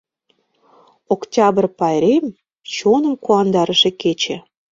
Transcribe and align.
—Октябрь 1.13 1.69
пайрем— 1.79 2.25
чоным 2.75 3.15
куандарыше 3.23 3.89
кече. 4.01 4.35